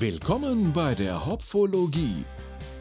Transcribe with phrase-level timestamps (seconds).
[0.00, 2.24] Willkommen bei der Hopfologie,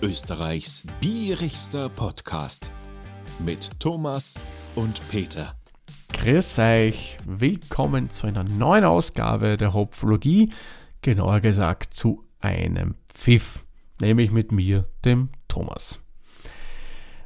[0.03, 2.71] Österreichs bierigster Podcast
[3.43, 4.39] mit Thomas
[4.75, 5.55] und Peter.
[6.13, 10.53] Grüß euch, willkommen zu einer neuen Ausgabe der Hopfologie,
[11.01, 13.65] genauer gesagt zu einem Pfiff,
[13.99, 15.99] nämlich mit mir, dem Thomas.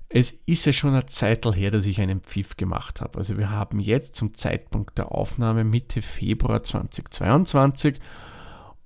[0.08, 3.18] Es ist ja schon eine Zeit her, dass ich einen Pfiff gemacht habe.
[3.18, 8.00] Also wir haben jetzt zum Zeitpunkt der Aufnahme Mitte Februar 2022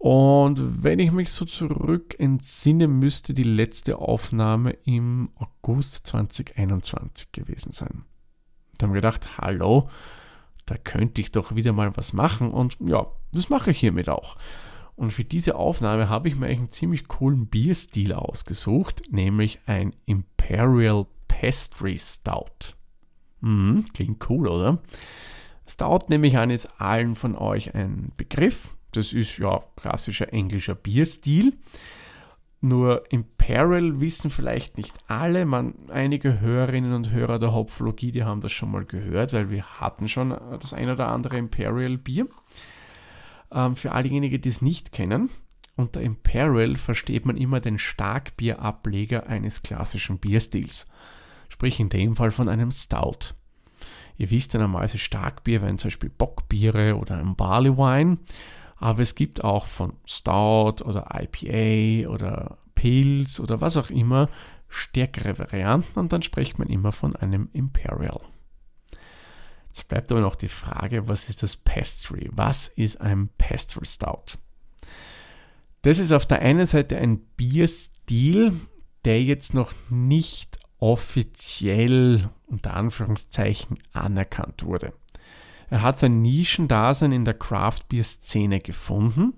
[0.05, 7.72] und wenn ich mich so zurück entsinne, müsste die letzte Aufnahme im August 2021 gewesen
[7.72, 8.05] sein.
[8.77, 9.90] Da haben wir gedacht, hallo,
[10.68, 14.38] da könnte ich doch wieder mal was machen und ja, das mache ich hiermit auch.
[14.96, 21.08] Und für diese Aufnahme habe ich mir einen ziemlich coolen Bierstil ausgesucht, nämlich ein Imperial
[21.27, 22.76] Pastry Stout.
[23.41, 24.84] Mhm, klingt cool, oder?
[25.66, 28.76] Stout nehme ich an, ist allen von euch ein Begriff.
[28.95, 31.54] Das ist ja klassischer englischer Bierstil.
[32.62, 35.46] Nur Imperial wissen vielleicht nicht alle.
[35.46, 39.63] Man, einige Hörerinnen und Hörer der Hopflogie, die haben das schon mal gehört, weil wir
[39.79, 42.27] hatten schon das ein oder andere Imperial Bier.
[43.52, 45.30] Ähm, für all diejenigen, die es nicht kennen,
[45.76, 50.87] unter Imperial versteht man immer den Starkbierableger eines klassischen Bierstils
[51.49, 53.34] sprich in dem Fall von einem Stout.
[54.18, 58.18] Ihr wisst ja normalerweise Starkbier wären zum Beispiel Bockbiere oder ein Barley Wine,
[58.86, 64.30] aber es gibt auch von Stout oder IPA oder Pils oder was auch immer
[64.69, 68.22] stärkere Varianten und dann spricht man immer von einem Imperial.
[69.66, 72.30] Jetzt bleibt aber noch die Frage, was ist das Pastry?
[72.31, 74.38] Was ist ein Pastry Stout?
[75.81, 78.53] Das ist auf der einen Seite ein Bierstil,
[79.03, 84.94] der jetzt noch nicht offiziell unter Anführungszeichen anerkannt wurde.
[85.69, 89.34] Er hat sein Nischendasein in der Craft Beer Szene gefunden,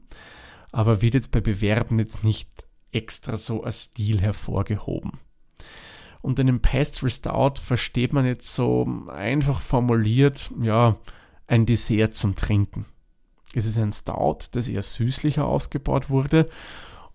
[0.72, 2.50] aber wird jetzt bei Bewerben jetzt nicht
[2.92, 5.20] extra so als Stil hervorgehoben.
[6.22, 10.98] Und in dem Pastry Stout versteht man jetzt so einfach formuliert, ja,
[11.46, 12.86] ein Dessert zum Trinken.
[13.54, 16.50] Es ist ein Stout, das eher süßlicher ausgebaut wurde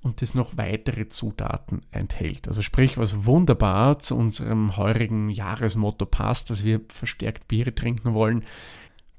[0.01, 2.49] und das noch weitere Zutaten enthält.
[2.49, 8.45] Also sprich, was wunderbar zu unserem heurigen Jahresmotto passt, dass wir verstärkt Biere trinken wollen,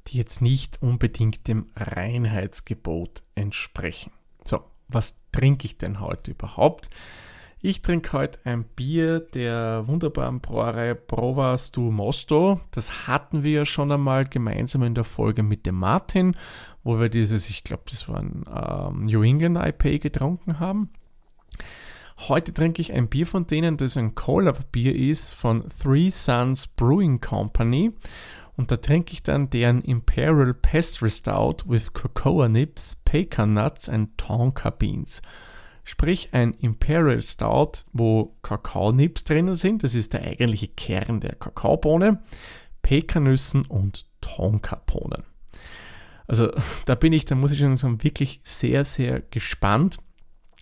[0.08, 4.12] die jetzt nicht unbedingt dem Reinheitsgebot entsprechen.
[4.44, 6.90] So, was trinke ich denn heute überhaupt?
[7.66, 12.60] Ich trinke heute ein Bier der wunderbaren Brauerei Provas du Mosto.
[12.72, 16.36] Das hatten wir ja schon einmal gemeinsam in der Folge mit dem Martin,
[16.84, 20.90] wo wir dieses, ich glaube, das war ein ähm, New England IPA getrunken haben.
[22.28, 27.22] Heute trinke ich ein Bier von denen, das ein Collab-Bier ist von Three Sons Brewing
[27.22, 27.92] Company.
[28.56, 34.18] Und da trinke ich dann deren Imperial Pastry Stout with Cocoa Nips, Pecan Nuts and
[34.18, 35.22] Tonka Beans.
[35.84, 39.84] Sprich ein Imperial Stout, wo Kakaonips drinnen sind.
[39.84, 42.22] Das ist der eigentliche Kern der Kakaobohne,
[42.82, 45.24] Pekannüssen und Tonkabohnen.
[46.28, 46.52] Also
[46.86, 49.98] da bin ich, da muss ich schon sagen, wirklich sehr, sehr gespannt,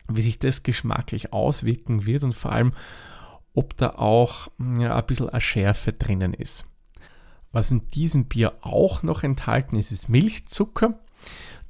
[0.07, 2.73] wie sich das geschmacklich auswirken wird und vor allem,
[3.53, 4.47] ob da auch
[4.79, 6.65] ja, ein bisschen eine Schärfe drinnen ist.
[7.51, 10.99] Was in diesem Bier auch noch enthalten ist, ist Milchzucker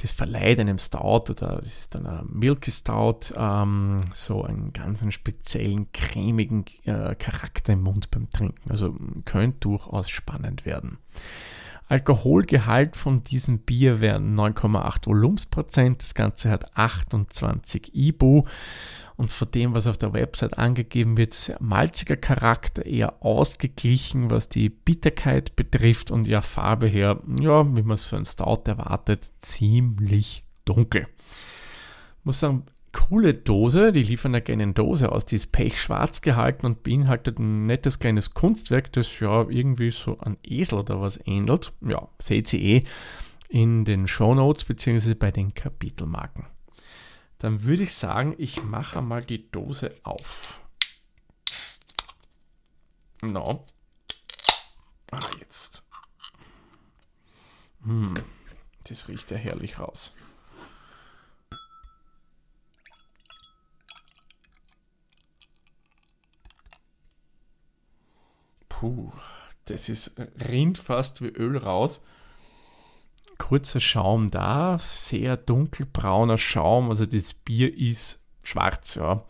[0.01, 5.03] das verleiht einem Stout oder das ist dann ein Milky Stout ähm, so einen ganz
[5.13, 8.71] speziellen cremigen äh, Charakter im Mund beim Trinken.
[8.71, 10.97] Also könnte durchaus spannend werden.
[11.87, 16.01] Alkoholgehalt von diesem Bier wären 9,8 Volumensprozent.
[16.01, 18.43] Das Ganze hat 28 IBU
[19.21, 24.49] und von dem, was auf der Website angegeben wird, sehr malziger Charakter, eher ausgeglichen, was
[24.49, 29.31] die Bitterkeit betrifft und ja, Farbe her, ja, wie man es für ein Stout erwartet,
[29.37, 31.01] ziemlich dunkel.
[31.01, 36.65] Ich muss sagen, coole Dose, die liefern eine kleine Dose aus, die ist pechschwarz gehalten
[36.65, 41.73] und beinhaltet ein nettes kleines Kunstwerk, das ja irgendwie so an Esel oder was ähnelt.
[41.81, 42.83] Ja, seht ihr eh
[43.49, 45.13] in den Show Notes bzw.
[45.13, 46.47] bei den Kapitelmarken
[47.41, 50.59] dann würde ich sagen, ich mache mal die Dose auf.
[53.23, 53.65] No.
[55.09, 55.83] Ah, jetzt.
[57.83, 58.13] Hm,
[58.83, 60.13] das riecht ja herrlich raus.
[68.69, 69.11] Puh,
[69.65, 72.03] das ist rinnt fast wie Öl raus
[73.51, 79.25] kurzer Schaum da, sehr dunkelbrauner Schaum, also das Bier ist schwarz, ja.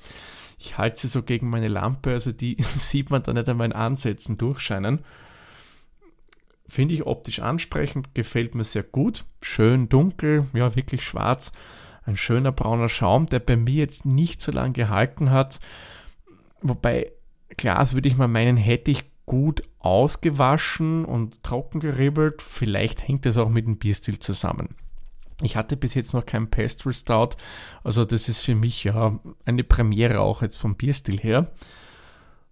[0.59, 3.73] Ich halte sie so gegen meine Lampe, also die sieht man da nicht an meinen
[3.73, 4.99] Ansätzen durchscheinen.
[6.67, 9.25] Finde ich optisch ansprechend, gefällt mir sehr gut.
[9.41, 11.51] Schön dunkel, ja, wirklich schwarz.
[12.05, 15.59] Ein schöner brauner Schaum, der bei mir jetzt nicht so lange gehalten hat.
[16.61, 17.11] Wobei,
[17.57, 22.41] Glas würde ich mal meinen, hätte ich gut ausgewaschen und trocken geribbelt.
[22.41, 24.75] Vielleicht hängt das auch mit dem Bierstil zusammen.
[25.41, 27.31] Ich hatte bis jetzt noch keinen Pastry Stout,
[27.83, 31.51] also das ist für mich ja eine Premiere auch jetzt vom Bierstil her.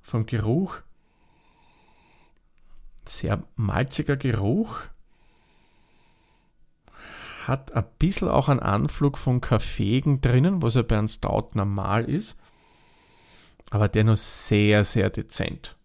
[0.02, 0.78] Vom Geruch.
[3.06, 4.80] Sehr malziger Geruch.
[7.46, 12.06] Hat ein bisschen auch einen Anflug von Kaffeegen drinnen, was ja bei einem Stout normal
[12.06, 12.38] ist.
[13.72, 15.76] Aber der noch sehr, sehr dezent.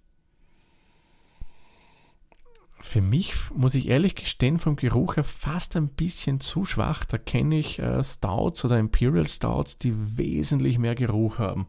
[2.85, 7.07] Für mich, muss ich ehrlich gestehen, vom Geruch her fast ein bisschen zu schwach.
[7.07, 11.67] Da kenne ich äh, Stouts oder Imperial Stouts, die wesentlich mehr Geruch haben.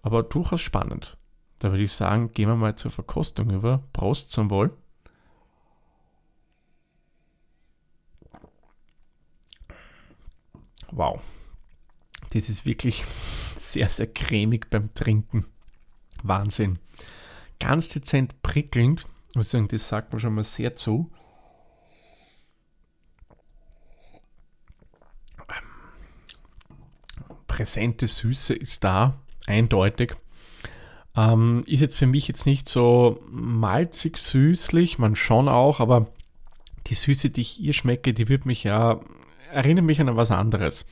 [0.00, 1.18] Aber durchaus spannend.
[1.58, 3.82] Da würde ich sagen, gehen wir mal zur Verkostung über.
[3.92, 4.74] Prost zum Wohl.
[10.92, 11.20] Wow.
[12.30, 13.04] Das ist wirklich
[13.56, 15.46] sehr, sehr cremig beim Trinken.
[16.22, 16.78] Wahnsinn.
[17.58, 19.06] Ganz dezent prickelnd
[19.36, 21.10] ich muss sagen, das sagt man schon mal sehr zu.
[27.46, 30.16] Präsente Süße ist da, eindeutig.
[31.14, 36.10] Ähm, ist jetzt für mich jetzt nicht so malzig süßlich, man schon auch, aber
[36.86, 39.00] die Süße, die ich hier schmecke, die wird mich ja,
[39.52, 40.86] erinnert mich an was anderes.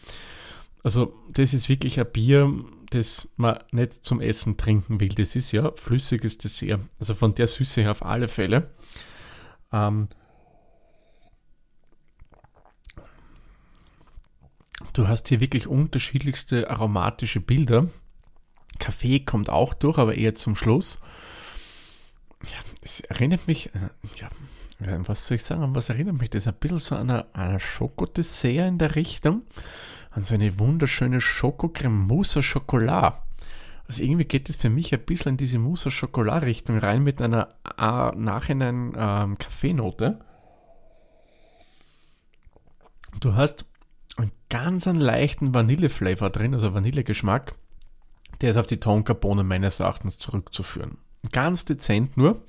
[0.84, 2.52] Also, das ist wirklich ein Bier,
[2.90, 5.08] das man nicht zum Essen trinken will.
[5.08, 6.80] Das ist ja flüssiges Dessert.
[7.00, 8.70] Also von der Süße her auf alle Fälle.
[9.72, 10.08] Ähm,
[14.92, 17.88] du hast hier wirklich unterschiedlichste aromatische Bilder.
[18.78, 21.00] Kaffee kommt auch durch, aber eher zum Schluss.
[22.42, 24.28] Ja, es erinnert mich, äh, ja,
[25.06, 26.46] was soll ich sagen, was erinnert mich das?
[26.46, 29.42] Ein bisschen so an einer Schokodessert in der Richtung
[30.10, 33.18] an so eine wunderschöne Schokocreme Mousse Schokolade.
[33.86, 37.20] Also irgendwie geht es für mich ein bisschen in diese Mousse Schokolade Richtung rein mit
[37.20, 40.20] einer äh, nachhinein ähm, Kaffeenote.
[43.20, 43.66] Du hast
[44.16, 47.54] einen ganz einen leichten Vanilleflavor drin, also Vanillegeschmack.
[48.40, 50.98] Der ist auf die Tonkabohnen meines Erachtens zurückzuführen.
[51.32, 52.42] Ganz dezent nur.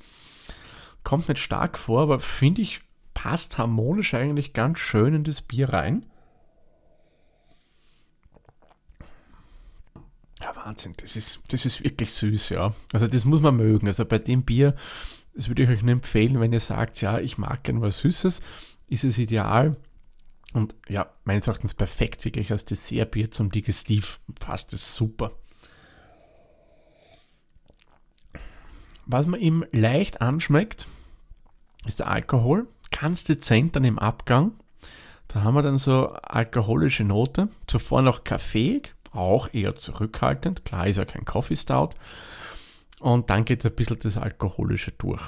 [1.06, 2.82] Kommt nicht stark vor, aber finde ich,
[3.14, 6.08] passt harmonisch eigentlich ganz schön in das Bier rein.
[10.42, 12.74] Ja, Wahnsinn, das ist, das ist wirklich süß, ja.
[12.92, 13.86] Also das muss man mögen.
[13.88, 14.76] Also bei dem Bier,
[15.36, 18.42] das würde ich euch nur empfehlen, wenn ihr sagt, ja, ich mag gerne was Süßes,
[18.88, 19.78] ist es ideal.
[20.54, 24.20] Und ja, meines Erachtens perfekt wirklich als Dessertbier zum Digestiv.
[24.40, 25.34] Passt es super.
[29.06, 30.88] Was man ihm leicht anschmeckt,
[31.86, 32.68] ist der Alkohol.
[33.00, 34.54] Ganz dezent dann im Abgang.
[35.28, 37.50] Da haben wir dann so alkoholische Note.
[37.68, 40.66] Zuvor noch Kaffee, auch eher zurückhaltend.
[40.66, 41.90] Klar ist ja kein Coffee Stout.
[43.00, 45.22] Und dann geht ein bisschen das Alkoholische durch.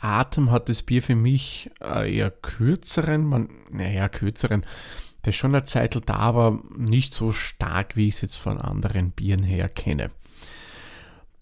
[0.00, 4.66] Atem hat das Bier für mich äh, eher kürzeren, man, naja, kürzeren.
[5.24, 8.60] Der ist schon eine Zeit da, aber nicht so stark, wie ich es jetzt von
[8.60, 10.10] anderen Bieren her kenne.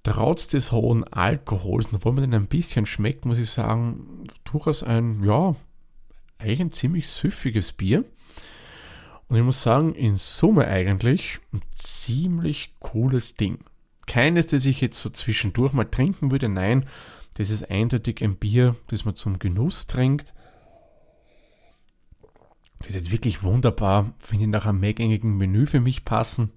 [0.02, 5.22] Trotz des hohen Alkohols, obwohl man den ein bisschen schmeckt, muss ich sagen, durchaus ein,
[5.22, 5.54] ja,
[6.38, 8.04] eigentlich ein ziemlich süffiges Bier.
[9.28, 13.60] Und ich muss sagen, in Summe eigentlich ein ziemlich cooles Ding.
[14.06, 16.48] Keines, das ich jetzt so zwischendurch mal trinken würde.
[16.48, 16.86] Nein,
[17.34, 20.34] das ist eindeutig ein Bier, das man zum Genuss trinkt.
[22.78, 24.12] Das ist jetzt wirklich wunderbar.
[24.18, 26.50] Finde ich nach einem mehrgängigen Menü für mich passen.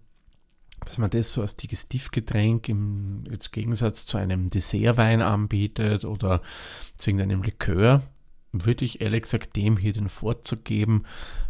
[0.85, 6.41] Dass man das so als Digestivgetränk im jetzt Gegensatz zu einem Dessertwein anbietet oder
[6.95, 8.03] zu irgendeinem Likör,
[8.51, 11.03] würde ich ehrlich gesagt dem hier den Vorzug geben,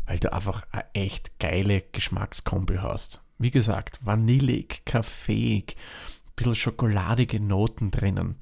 [0.05, 3.21] weil du einfach eine echt geile Geschmackskombi hast.
[3.37, 8.35] Wie gesagt, vanillig, kaffeeig, ein bisschen schokoladige Noten drinnen.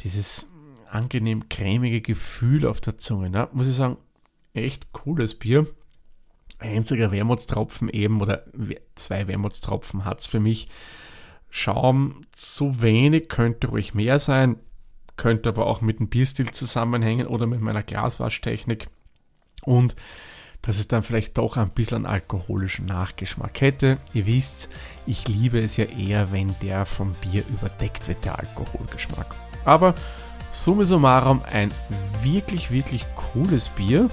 [0.00, 0.48] Dieses
[0.90, 3.30] angenehm cremige Gefühl auf der Zunge.
[3.30, 3.48] Ne?
[3.52, 3.96] Muss ich sagen,
[4.54, 5.66] echt cooles Bier.
[6.60, 8.44] Einziger Wermutstropfen eben, oder
[8.94, 10.68] zwei Wermutstropfen hat es für mich.
[11.48, 14.56] Schaum zu wenig, könnte ruhig mehr sein,
[15.16, 18.88] könnte aber auch mit dem Bierstil zusammenhängen oder mit meiner Glaswaschtechnik.
[19.64, 19.96] Und
[20.62, 23.98] dass es dann vielleicht doch ein bisschen alkoholischen Nachgeschmack hätte.
[24.12, 24.68] Ihr wisst,
[25.06, 29.34] ich liebe es ja eher, wenn der vom Bier überdeckt wird, der Alkoholgeschmack.
[29.64, 29.94] Aber
[30.50, 31.70] summa summarum ein
[32.22, 34.08] wirklich, wirklich cooles Bier.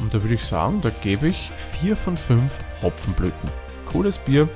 [0.00, 2.42] Und da würde ich sagen, da gebe ich 4 von 5
[2.82, 3.50] Hopfenblüten.
[3.86, 4.48] Cooles Bier,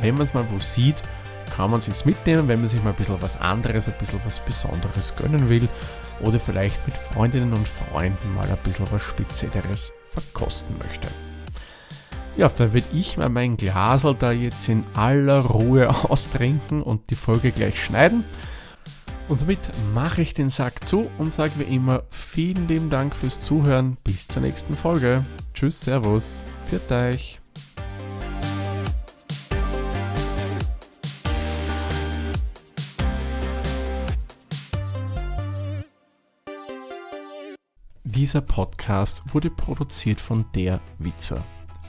[0.00, 1.02] wenn man es mal wo sieht,
[1.50, 4.40] kann man sich mitnehmen, wenn man sich mal ein bisschen was anderes, ein bisschen was
[4.40, 5.68] Besonderes gönnen will
[6.20, 11.08] oder vielleicht mit Freundinnen und Freunden mal ein bisschen was Spezielleres verkosten möchte.
[12.36, 17.16] Ja, da werde ich mal mein Glasel da jetzt in aller Ruhe austrinken und die
[17.16, 18.24] Folge gleich schneiden.
[19.30, 19.60] Und somit
[19.94, 23.96] mache ich den Sack zu und sage wie immer vielen lieben Dank fürs Zuhören.
[24.02, 25.24] Bis zur nächsten Folge.
[25.54, 27.38] Tschüss, Servus, viert euch.
[38.02, 41.44] Dieser Podcast wurde produziert von der Witzer.